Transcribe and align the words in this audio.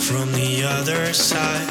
from 0.00 0.32
the 0.32 0.64
other 0.64 1.12
side 1.12 1.68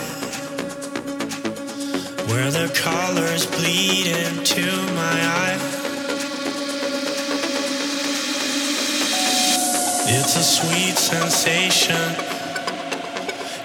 where 2.29 2.51
the 2.51 2.71
colors 2.73 3.45
bleed 3.47 4.07
into 4.07 4.65
my 4.93 5.17
eye. 5.41 5.57
It's 10.11 10.35
a 10.35 10.43
sweet 10.43 10.97
sensation 10.97 12.15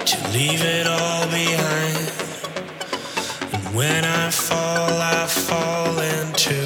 to 0.04 0.16
leave 0.32 0.62
it 0.62 0.86
all 0.86 1.26
behind. 1.28 2.12
And 3.52 3.74
when 3.74 4.04
I 4.04 4.30
fall, 4.30 5.00
I 5.00 5.26
fall 5.26 5.98
into 5.98 6.58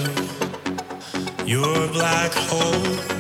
your 1.45 1.89
black 1.89 2.33
hole. 2.33 3.18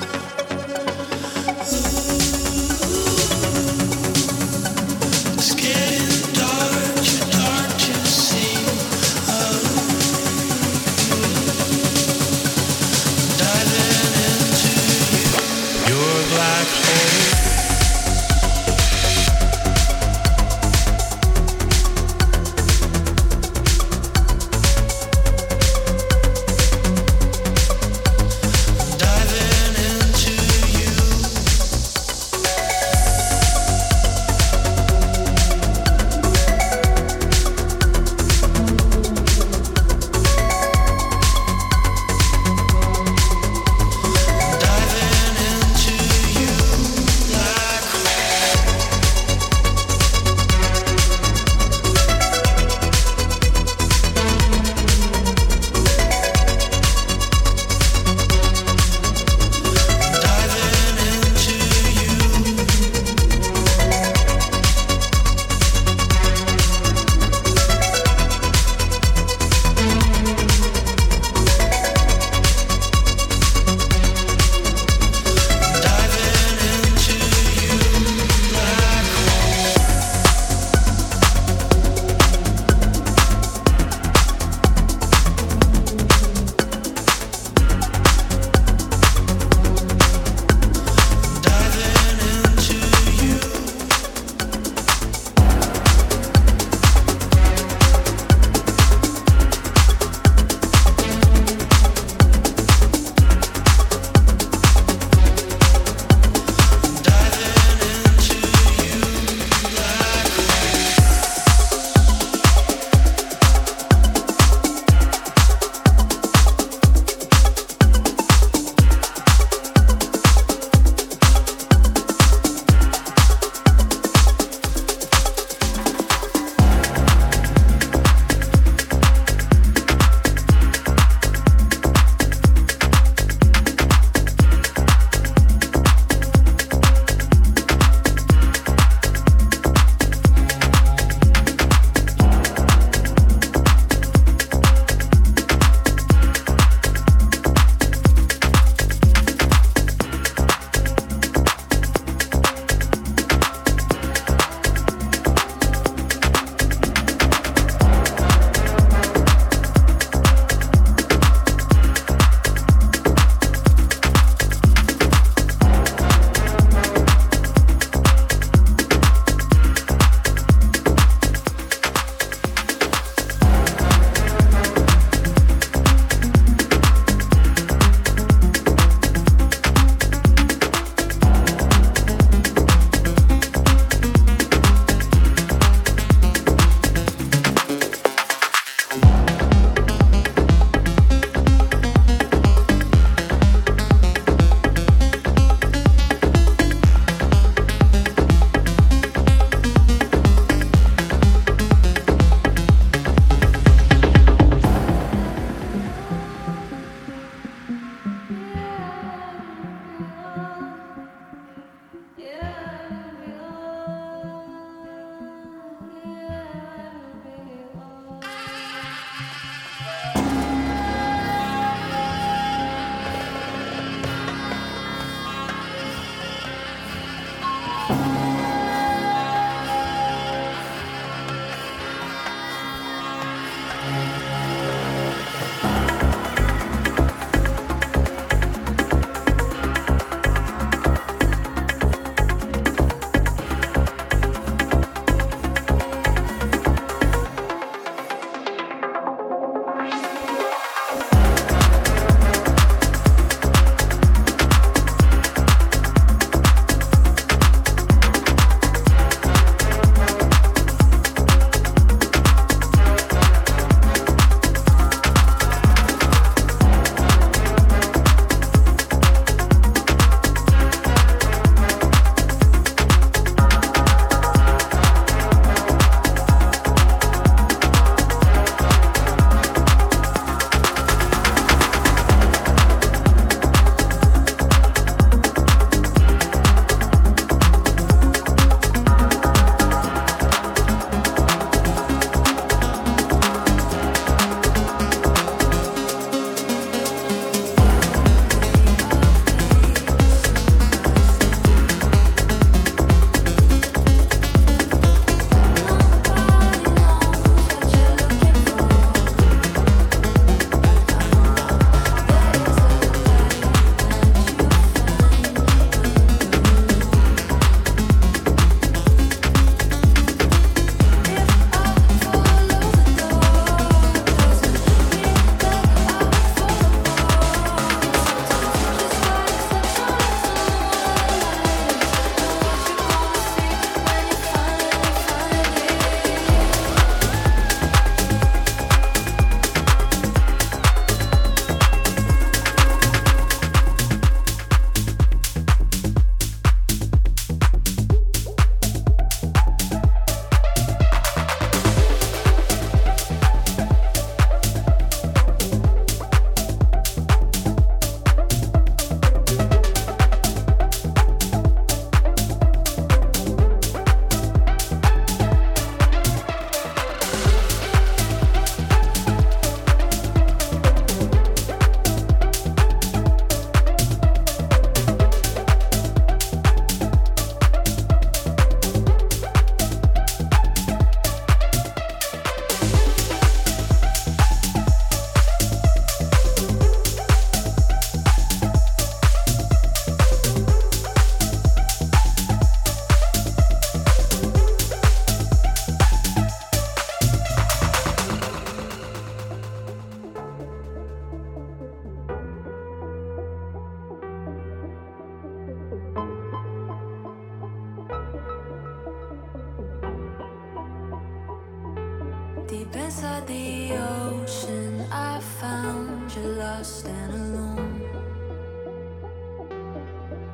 Deep 412.49 412.75
inside 412.77 413.27
the 413.27 413.75
ocean, 413.75 414.81
I 414.91 415.21
found 415.21 416.11
you 416.17 416.23
lost 416.23 416.87
and 416.87 417.13
alone. 417.13 417.83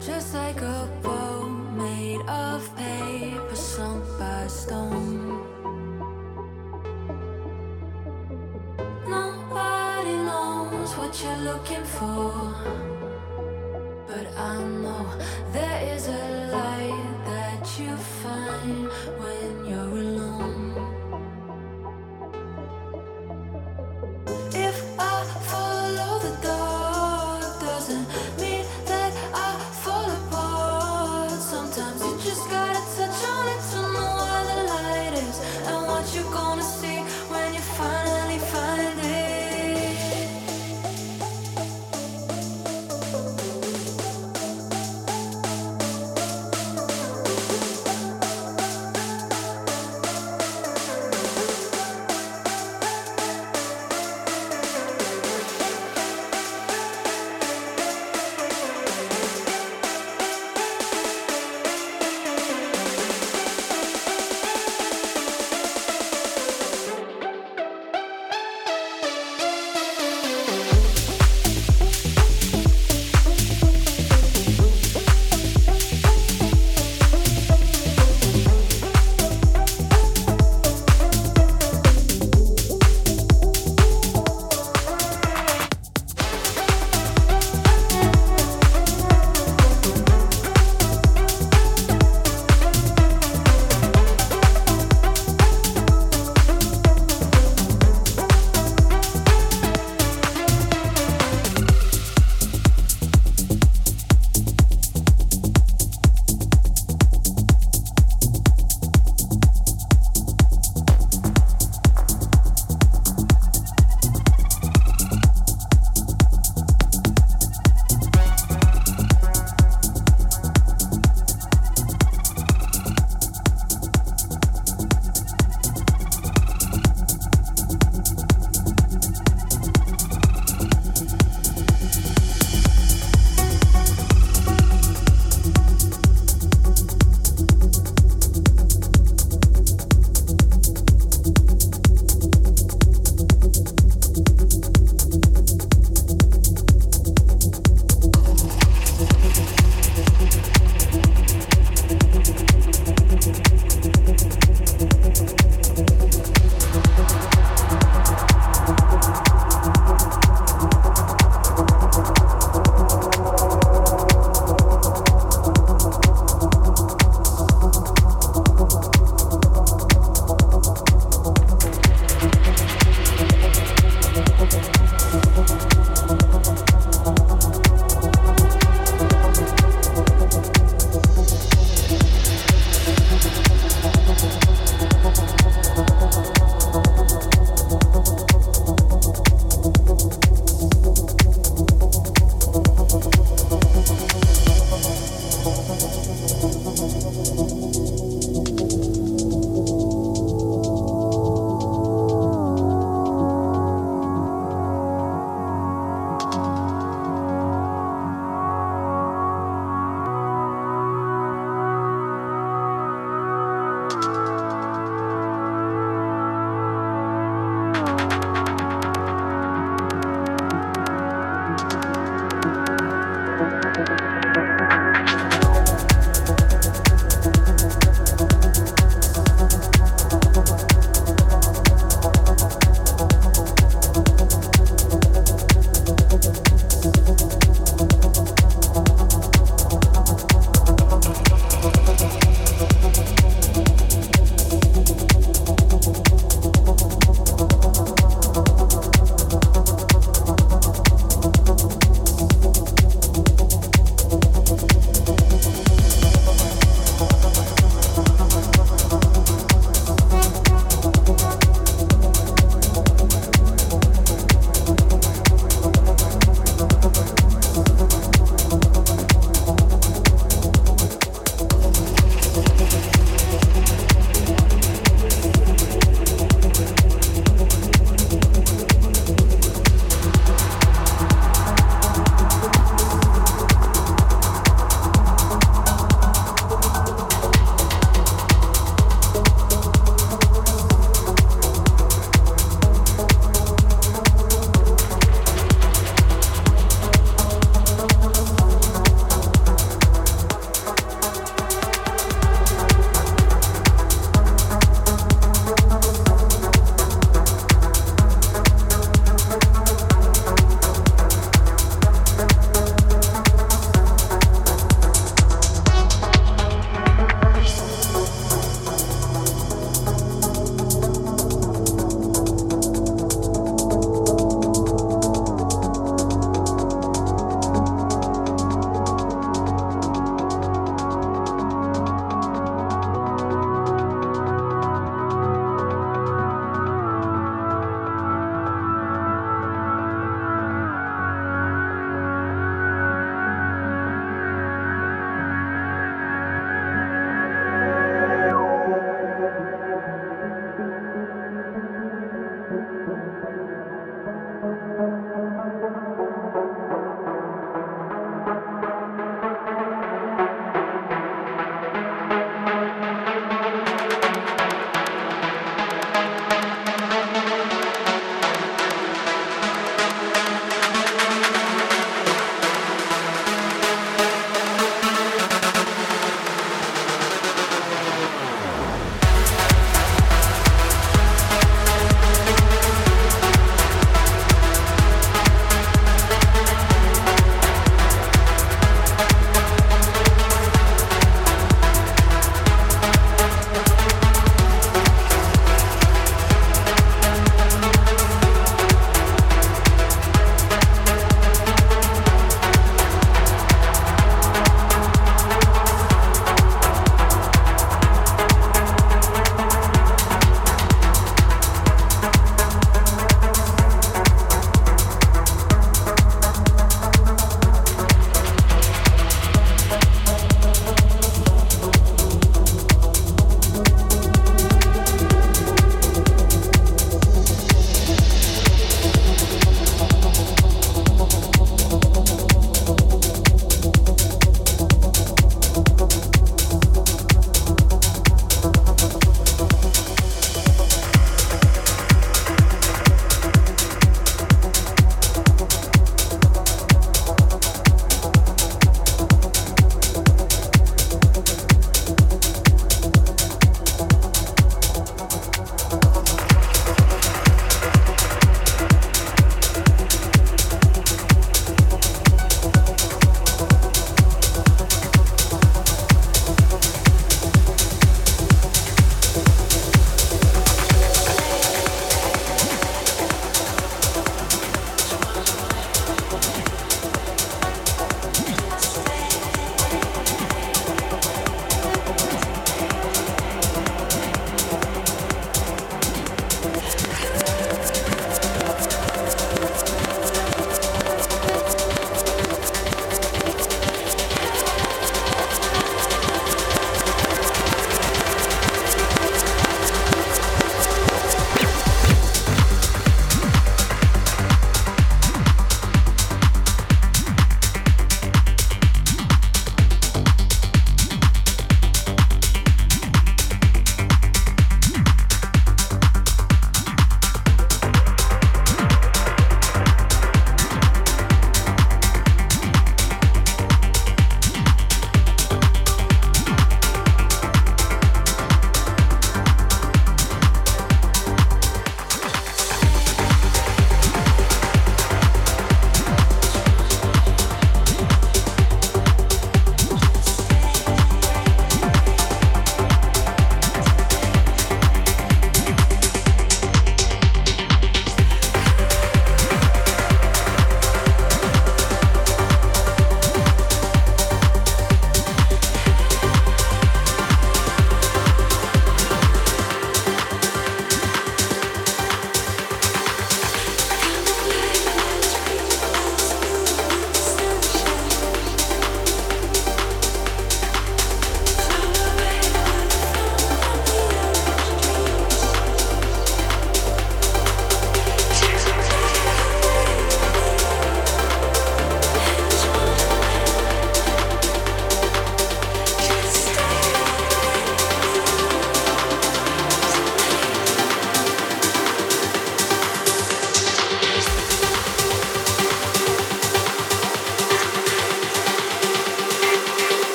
Just 0.00 0.32
like 0.32 0.58
a 0.62 0.88
boat 1.02 1.50
made 1.76 2.22
of 2.26 2.74
paper, 2.76 3.54
sunk 3.54 4.02
by 4.18 4.46
stone. 4.46 5.44
Nobody 9.06 10.16
knows 10.28 10.96
what 10.96 11.12
you're 11.22 11.44
looking 11.52 11.84
for. 11.84 12.32
But 14.06 14.26
I 14.34 14.62
know 14.62 15.04
there 15.52 15.94
is 15.94 16.08
a 16.08 16.47